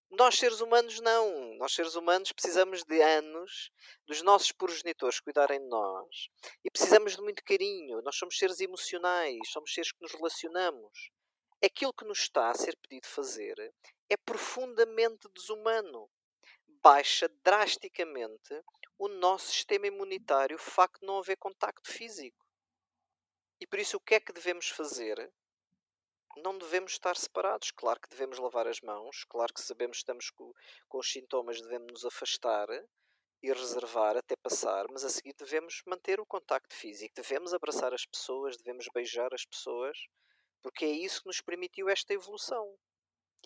[0.10, 1.54] Nós, seres humanos, não.
[1.58, 3.70] Nós, seres humanos, precisamos de anos
[4.08, 6.28] dos nossos progenitores cuidarem de nós.
[6.66, 8.02] E precisamos de muito carinho.
[8.02, 11.12] Nós somos seres emocionais, somos seres que nos relacionamos.
[11.64, 13.72] Aquilo que nos está a ser pedido fazer
[14.10, 16.10] é profundamente desumano.
[16.82, 18.64] Baixa drasticamente
[18.98, 22.46] o nosso sistema imunitário o facto de não haver contacto físico.
[23.60, 25.32] E por isso, o que é que devemos fazer?
[26.38, 27.72] Não devemos estar separados.
[27.72, 30.54] Claro que devemos lavar as mãos, claro que sabemos que estamos com,
[30.88, 32.68] com os sintomas, devemos nos afastar
[33.42, 38.06] e reservar até passar, mas a seguir devemos manter o contacto físico, devemos abraçar as
[38.06, 39.98] pessoas, devemos beijar as pessoas,
[40.62, 42.78] porque é isso que nos permitiu esta evolução.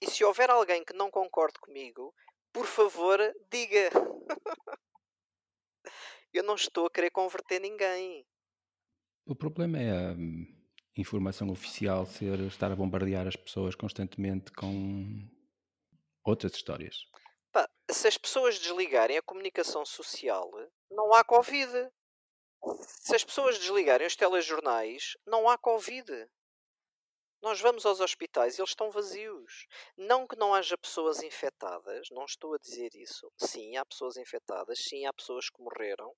[0.01, 2.13] E se houver alguém que não concorde comigo,
[2.51, 3.19] por favor,
[3.51, 3.89] diga.
[6.34, 8.25] Eu não estou a querer converter ninguém.
[9.25, 10.45] O problema é a hum,
[10.97, 15.29] informação oficial ser estar a bombardear as pessoas constantemente com
[16.23, 16.95] outras histórias.
[17.51, 20.49] Pá, se as pessoas desligarem a comunicação social,
[20.89, 21.89] não há Covid.
[22.82, 26.10] Se as pessoas desligarem os telejornais, não há Covid.
[27.43, 29.67] Nós vamos aos hospitais e eles estão vazios.
[29.97, 33.29] Não que não haja pessoas infectadas, não estou a dizer isso.
[33.36, 36.15] Sim, há pessoas infectadas, sim, há pessoas que morreram.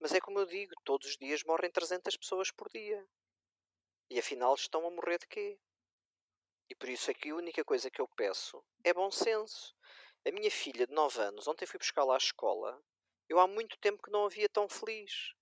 [0.00, 3.06] Mas é como eu digo, todos os dias morrem 300 pessoas por dia.
[4.10, 5.60] E afinal estão a morrer de quê?
[6.68, 9.76] E por isso é que a única coisa que eu peço é bom senso.
[10.26, 12.82] A minha filha de 9 anos, ontem fui buscar lá à escola,
[13.28, 15.34] eu há muito tempo que não a via tão feliz.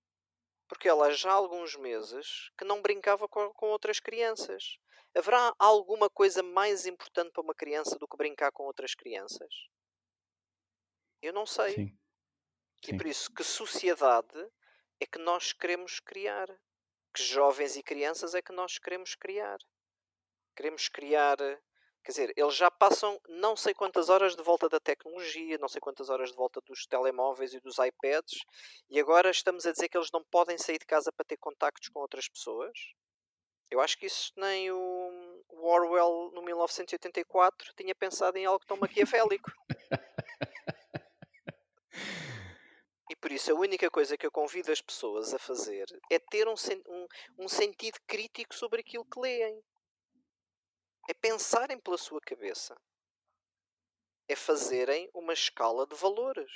[0.68, 4.79] Porque ela já há alguns meses que não brincava com, com outras crianças.
[5.16, 9.50] Haverá alguma coisa mais importante para uma criança do que brincar com outras crianças?
[11.22, 11.74] Eu não sei.
[11.74, 11.98] Sim.
[12.85, 12.94] Sim.
[12.94, 14.46] E por isso, que sociedade
[15.00, 16.46] é que nós queremos criar?
[17.14, 19.59] Que jovens e crianças é que nós queremos criar?
[20.55, 21.38] Queremos criar.
[21.38, 25.81] Quer dizer, eles já passam não sei quantas horas de volta da tecnologia, não sei
[25.81, 28.44] quantas horas de volta dos telemóveis e dos iPads,
[28.90, 31.88] e agora estamos a dizer que eles não podem sair de casa para ter contactos
[31.88, 32.79] com outras pessoas?
[33.70, 39.50] Eu acho que isso nem o Orwell, no 1984, tinha pensado em algo tão maquiavélico.
[43.11, 46.46] e por isso a única coisa que eu convido as pessoas a fazer é ter
[46.46, 46.55] um,
[46.88, 47.07] um,
[47.38, 49.61] um sentido crítico sobre aquilo que leem.
[51.09, 52.76] É pensarem pela sua cabeça.
[54.29, 56.50] É fazerem uma escala de valores.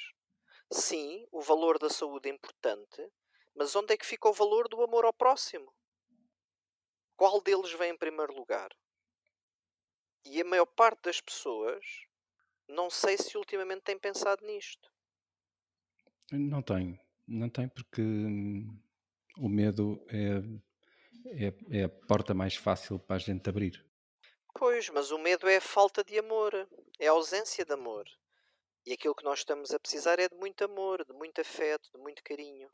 [0.73, 3.05] Sim, o valor da saúde é importante,
[3.55, 5.73] mas onde é que fica o valor do amor ao próximo?
[7.21, 8.75] Qual deles vem em primeiro lugar?
[10.25, 11.85] E a maior parte das pessoas,
[12.67, 14.91] não sei se ultimamente tem pensado nisto.
[16.33, 18.75] Não tem, não tem porque hum,
[19.37, 23.85] o medo é, é, é, a porta mais fácil para a gente abrir.
[24.55, 26.67] Pois, mas o medo é a falta de amor,
[26.99, 28.09] é a ausência de amor.
[28.87, 31.99] E aquilo que nós estamos a precisar é de muito amor, de muito afeto, de
[31.99, 32.71] muito carinho.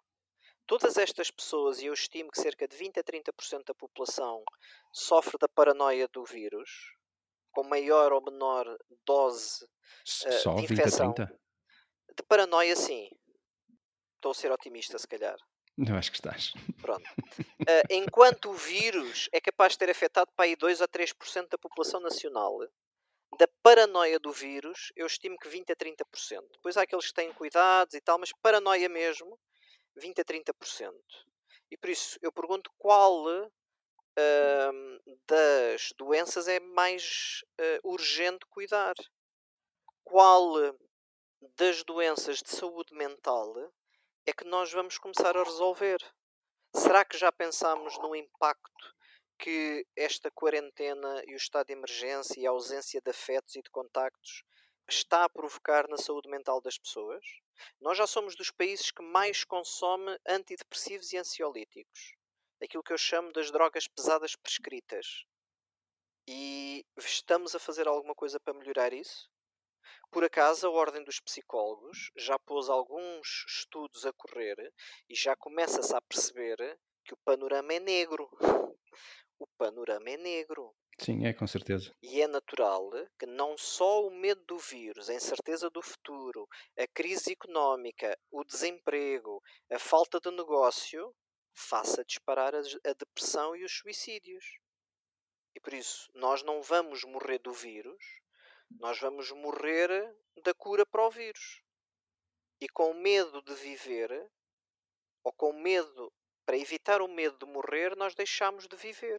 [0.66, 4.42] Todas estas pessoas, e eu estimo que cerca de 20 a 30% da população
[4.92, 6.68] sofre da paranoia do vírus,
[7.52, 8.66] com maior ou menor
[9.06, 11.08] dose uh, de infecção.
[11.08, 11.40] 20 a 30?
[12.16, 13.08] De paranoia, sim.
[14.16, 15.36] Estou a ser otimista, se calhar.
[15.76, 16.52] Não acho que estás.
[16.80, 17.04] Pronto.
[17.38, 21.58] Uh, enquanto o vírus é capaz de ter afetado para aí 2 a 3% da
[21.58, 22.58] população nacional,
[23.38, 26.02] da paranoia do vírus, eu estimo que 20 a 30%.
[26.52, 29.38] Depois há aqueles que têm cuidados e tal, mas paranoia mesmo,
[29.96, 30.92] 20 a 30%.
[31.70, 38.94] E por isso eu pergunto qual uh, das doenças é mais uh, urgente cuidar?
[40.04, 40.54] Qual
[41.56, 43.54] das doenças de saúde mental
[44.24, 45.98] é que nós vamos começar a resolver?
[46.74, 48.94] Será que já pensámos no impacto
[49.38, 53.70] que esta quarentena e o estado de emergência e a ausência de afetos e de
[53.70, 54.44] contactos
[54.88, 57.24] está a provocar na saúde mental das pessoas?
[57.80, 62.14] Nós já somos dos países que mais consome antidepressivos e ansiolíticos.
[62.62, 65.24] Aquilo que eu chamo das drogas pesadas prescritas.
[66.28, 69.30] E estamos a fazer alguma coisa para melhorar isso?
[70.10, 74.72] Por acaso, a Ordem dos Psicólogos já pôs alguns estudos a correr
[75.08, 78.28] e já começa-se a perceber que o panorama é negro.
[79.38, 80.74] O panorama é negro.
[80.98, 81.94] Sim, é com certeza.
[82.02, 86.86] E é natural que não só o medo do vírus, a incerteza do futuro, a
[86.86, 91.14] crise económica, o desemprego, a falta de negócio
[91.54, 94.44] faça disparar a, depressão e os suicídios.
[95.54, 98.02] E por isso, nós não vamos morrer do vírus,
[98.78, 99.88] nós vamos morrer
[100.42, 101.62] da cura para o vírus.
[102.60, 104.30] E com medo de viver,
[105.22, 106.12] ou com medo,
[106.44, 109.18] para evitar o medo de morrer, nós deixamos de viver.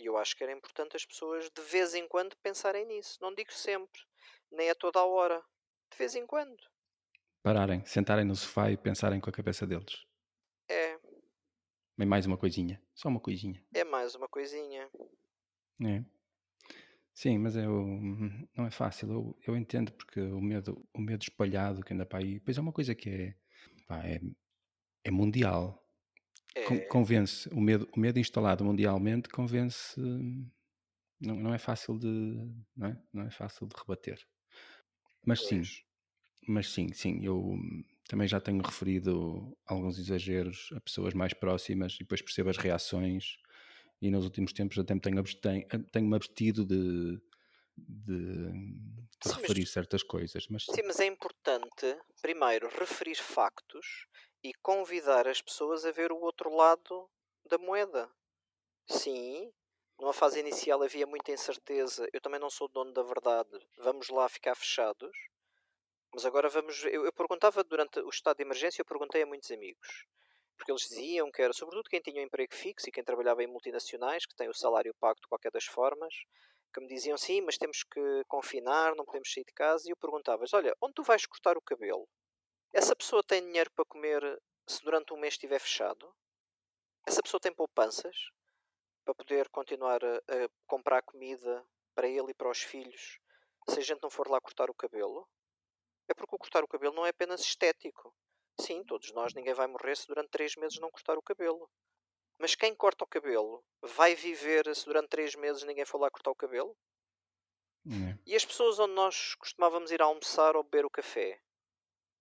[0.00, 3.18] E eu acho que era importante as pessoas de vez em quando pensarem nisso.
[3.20, 4.00] Não digo sempre,
[4.50, 5.42] nem a toda a hora.
[5.90, 6.56] De vez em quando.
[7.42, 10.04] Pararem, sentarem no sofá e pensarem com a cabeça deles.
[10.68, 10.98] É.
[11.98, 12.82] É mais uma coisinha.
[12.94, 13.62] Só uma coisinha.
[13.74, 14.88] É mais uma coisinha.
[15.84, 16.04] É.
[17.12, 17.84] Sim, mas eu,
[18.56, 19.10] não é fácil.
[19.10, 22.60] Eu, eu entendo porque o medo, o medo espalhado que anda para aí, pois é
[22.60, 23.34] uma coisa que é,
[23.86, 24.20] pá, é,
[25.04, 25.79] é mundial.
[26.54, 26.80] É.
[26.86, 29.98] Convence, o medo, o medo instalado mundialmente convence,
[31.20, 32.06] não, não é fácil de,
[32.76, 33.02] não é?
[33.12, 34.18] Não é fácil de rebater.
[35.24, 35.62] Mas sim,
[36.48, 37.56] mas sim, sim, eu
[38.08, 43.36] também já tenho referido alguns exageros a pessoas mais próximas e depois percebo as reações
[44.02, 47.20] e nos últimos tempos até me tenho, absten- tenho-me abstido de,
[47.76, 48.52] de, de
[49.22, 50.64] Sim, mas- referir certas coisas, mas.
[50.64, 54.06] Sim, mas é importante, primeiro, referir factos
[54.42, 57.10] e convidar as pessoas a ver o outro lado
[57.44, 58.10] da moeda.
[58.86, 59.52] Sim,
[59.98, 62.08] numa fase inicial havia muita incerteza.
[62.12, 63.58] Eu também não sou dono da verdade.
[63.78, 65.14] Vamos lá ficar fechados.
[66.12, 66.84] Mas agora vamos.
[66.84, 70.06] Eu, eu perguntava durante o estado de emergência, eu perguntei a muitos amigos.
[70.56, 73.46] Porque eles diziam que era, sobretudo quem tinha um emprego fixo e quem trabalhava em
[73.46, 76.14] multinacionais, que tem o salário pago de qualquer das formas,
[76.74, 79.88] que me diziam sim, mas temos que confinar, não podemos sair de casa.
[79.88, 82.08] E eu perguntava-lhes: olha, onde tu vais cortar o cabelo?
[82.72, 86.14] Essa pessoa tem dinheiro para comer se durante um mês estiver fechado?
[87.06, 88.16] Essa pessoa tem poupanças
[89.04, 93.18] para poder continuar a, a comprar comida para ele e para os filhos
[93.68, 95.28] se a gente não for lá cortar o cabelo?
[96.08, 98.14] É porque o cortar o cabelo não é apenas estético.
[98.60, 101.70] Sim, todos nós, ninguém vai morrer se durante três meses não cortar o cabelo.
[102.38, 106.30] Mas quem corta o cabelo vai viver se durante três meses ninguém for lá cortar
[106.30, 106.76] o cabelo?
[107.86, 108.18] é.
[108.26, 111.40] E as pessoas onde nós costumávamos ir almoçar ou beber o café?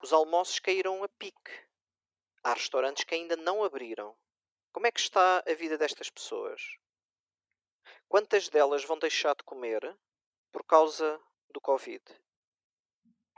[0.01, 1.51] Os almoços caíram a pique.
[2.41, 4.15] Há restaurantes que ainda não abriram.
[4.71, 6.61] Como é que está a vida destas pessoas?
[8.07, 9.97] Quantas delas vão deixar de comer
[10.53, 12.01] por causa do Covid?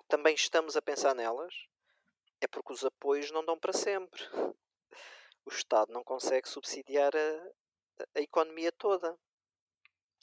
[0.07, 1.67] Também estamos a pensar nelas?
[2.39, 4.21] É porque os apoios não dão para sempre.
[5.43, 9.17] O Estado não consegue subsidiar a, a economia toda.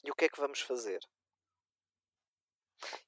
[0.05, 1.01] E o que é que vamos fazer?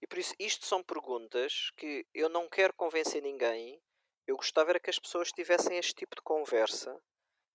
[0.01, 3.83] E por isso, isto são perguntas que eu não quero convencer ninguém.
[4.27, 7.01] Eu gostava era que as pessoas tivessem este tipo de conversa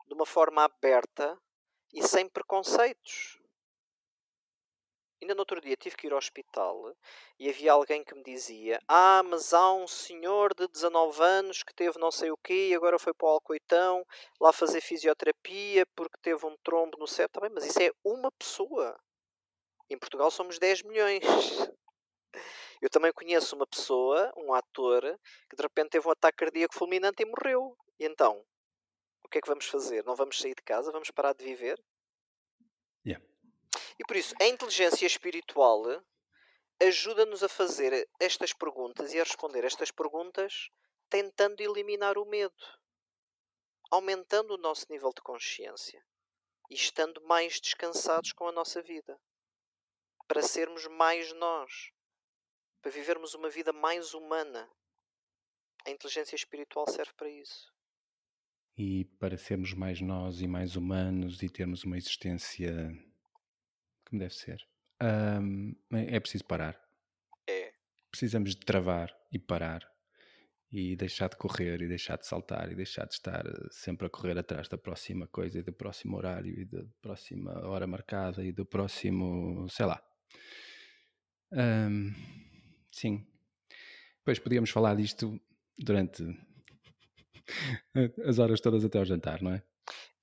[0.08, 1.40] de uma forma aberta
[1.94, 3.40] e sem preconceitos.
[5.22, 6.94] Ainda no outro dia tive que ir ao hospital
[7.40, 11.74] e havia alguém que me dizia: Ah, mas há um senhor de 19 anos que
[11.74, 14.06] teve não sei o quê e agora foi para o Alcoitão
[14.40, 17.34] lá fazer fisioterapia porque teve um trombo no cérebro.
[17.34, 19.00] Tá bem, mas isso é uma pessoa.
[19.90, 21.24] Em Portugal somos 10 milhões.
[22.82, 25.02] Eu também conheço uma pessoa, um ator,
[25.50, 27.78] que de repente teve um ataque cardíaco fulminante e morreu.
[28.00, 28.46] E então?
[29.24, 30.04] O que é que vamos fazer?
[30.06, 30.92] Não vamos sair de casa?
[30.92, 31.84] Vamos parar de viver?
[33.06, 33.26] Yeah.
[34.00, 35.84] E por isso, a inteligência espiritual
[36.82, 40.70] ajuda-nos a fazer estas perguntas e a responder estas perguntas
[41.10, 42.54] tentando eliminar o medo,
[43.92, 46.04] aumentando o nosso nível de consciência
[46.70, 49.20] e estando mais descansados com a nossa vida,
[50.28, 51.92] para sermos mais nós,
[52.86, 54.70] para vivermos uma vida mais humana.
[55.88, 57.74] A inteligência espiritual serve para isso.
[58.78, 62.72] E para sermos mais nós e mais humanos e termos uma existência
[64.08, 64.64] como deve ser,
[65.42, 66.80] hum, é é preciso parar.
[67.50, 67.74] É.
[68.12, 69.82] Precisamos de travar e parar
[70.72, 74.10] e deixar de correr e deixar de saltar e deixar de estar eh, sempre a
[74.12, 78.52] correr atrás da próxima coisa e do próximo horário e da próxima hora marcada e
[78.52, 80.00] do próximo, sei lá.
[81.52, 82.45] Hum,
[82.96, 83.28] sim.
[84.20, 85.40] Depois podíamos falar disto
[85.78, 86.24] durante
[88.28, 89.64] as horas todas até ao jantar, não é?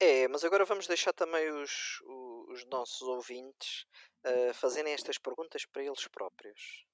[0.00, 2.00] É, mas agora vamos deixar também os,
[2.48, 3.86] os nossos ouvintes
[4.26, 6.84] uh, fazerem estas perguntas para eles próprios.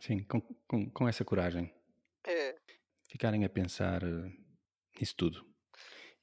[0.00, 1.72] Sim, com, com, com essa coragem.
[2.26, 2.58] É.
[3.08, 4.32] Ficarem a pensar uh,
[4.98, 5.46] nisso tudo.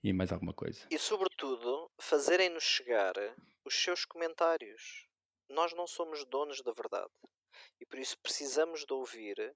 [0.03, 0.87] E mais alguma coisa.
[0.89, 3.13] E sobretudo, fazerem-nos chegar
[3.63, 5.07] os seus comentários.
[5.49, 7.11] Nós não somos donos da verdade.
[7.79, 9.55] E por isso precisamos de ouvir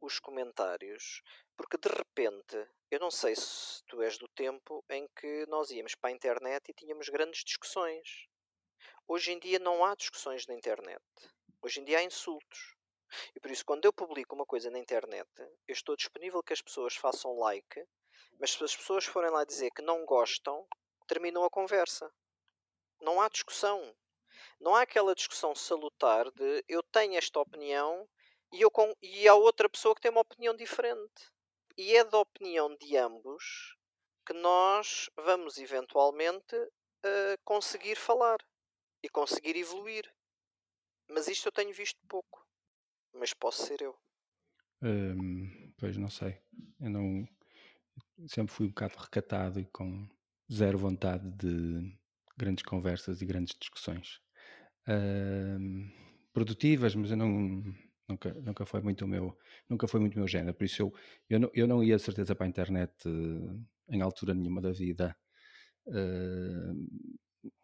[0.00, 1.22] os comentários,
[1.56, 2.56] porque de repente,
[2.90, 6.68] eu não sei se tu és do tempo em que nós íamos para a internet
[6.68, 8.26] e tínhamos grandes discussões.
[9.08, 11.02] Hoje em dia não há discussões na internet.
[11.62, 12.76] Hoje em dia há insultos.
[13.34, 16.60] E por isso, quando eu publico uma coisa na internet, eu estou disponível que as
[16.60, 17.84] pessoas façam like,
[18.38, 20.66] mas se as pessoas forem lá dizer que não gostam,
[21.06, 22.12] terminam a conversa.
[23.00, 23.94] Não há discussão.
[24.60, 28.08] Não há aquela discussão salutar de eu tenho esta opinião
[28.52, 31.30] e, eu com, e há outra pessoa que tem uma opinião diferente.
[31.76, 33.76] E é da opinião de ambos
[34.26, 38.38] que nós vamos eventualmente uh, conseguir falar
[39.02, 40.10] e conseguir evoluir.
[41.08, 42.44] Mas isto eu tenho visto pouco.
[43.12, 43.96] Mas posso ser eu.
[44.82, 46.40] Hum, pois não sei.
[46.80, 47.28] Eu não
[48.26, 50.08] sempre fui um bocado recatado e com
[50.52, 51.96] zero vontade de
[52.36, 54.20] grandes conversas e grandes discussões.
[56.32, 57.62] Produtivas, mas eu não
[58.08, 59.36] Nunca, nunca foi muito o meu,
[59.68, 60.54] nunca foi muito o meu género.
[60.54, 60.94] Por isso eu,
[61.28, 64.70] eu, não, eu não ia de certeza para a internet uh, em altura nenhuma da
[64.70, 65.16] vida
[65.88, 67.10] uh,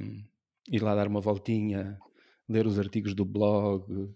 [0.69, 1.99] ir lá dar uma voltinha,
[2.49, 4.15] ler os artigos do blog.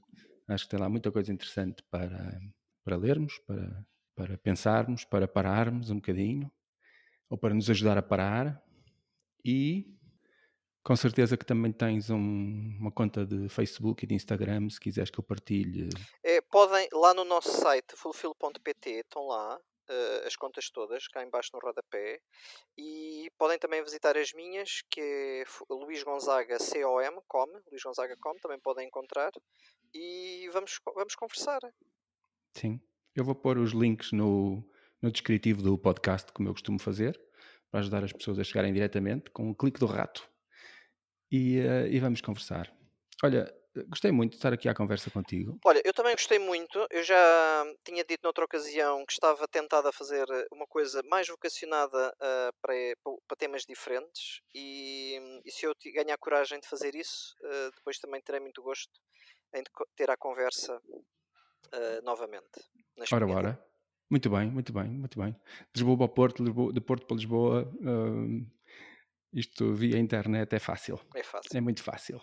[0.48, 2.40] Acho que tem lá muita coisa interessante para,
[2.82, 6.50] para lermos, para, para pensarmos, para pararmos um bocadinho,
[7.28, 8.62] ou para nos ajudar a parar.
[9.44, 9.93] E
[10.84, 15.10] com certeza que também tens um, uma conta de Facebook e de Instagram, se quiseres
[15.10, 15.88] que eu partilhe.
[16.22, 21.48] É, podem, lá no nosso site, fulfill.pt, estão lá uh, as contas todas, cá embaixo
[21.54, 22.20] no rodapé.
[22.76, 28.34] E podem também visitar as minhas, que é Luís Gonzaga COM, com, Luís Gonzaga com,
[28.34, 29.30] também podem encontrar.
[29.94, 31.60] E vamos, vamos conversar.
[32.52, 32.78] Sim,
[33.16, 34.62] eu vou pôr os links no,
[35.00, 37.18] no descritivo do podcast, como eu costumo fazer,
[37.70, 40.33] para ajudar as pessoas a chegarem diretamente, com um clique do rato
[41.30, 42.72] e, uh, e vamos conversar.
[43.22, 43.52] Olha,
[43.88, 45.58] gostei muito de estar aqui à conversa contigo.
[45.64, 46.86] Olha, eu também gostei muito.
[46.90, 52.14] Eu já tinha dito noutra ocasião que estava tentado a fazer uma coisa mais vocacionada
[52.16, 52.74] uh, para,
[53.26, 58.20] para temas diferentes e, e, se eu ganhar coragem de fazer isso, uh, depois também
[58.20, 58.92] terei muito gosto
[59.54, 59.62] em
[59.96, 62.60] ter a conversa uh, novamente.
[63.12, 63.66] Ora, ora.
[64.10, 65.32] Muito bem, muito bem, muito bem.
[65.72, 67.72] De Lisboa para Porto, de Porto para Lisboa,
[69.34, 71.00] isto via internet é fácil.
[71.14, 71.56] É fácil.
[71.56, 72.22] É muito fácil.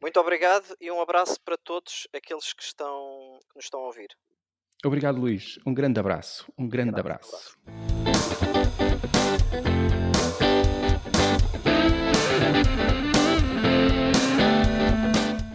[0.00, 4.08] Muito obrigado e um abraço para todos aqueles que, estão, que nos estão a ouvir.
[4.84, 5.58] Obrigado, Luís.
[5.66, 6.50] Um grande abraço.
[6.58, 7.56] Um grande, grande abraço.
[7.66, 7.96] abraço.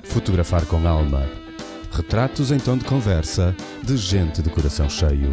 [0.06, 1.22] Fotografar com alma.
[1.92, 5.32] Retratos em tom de conversa de gente de coração cheio.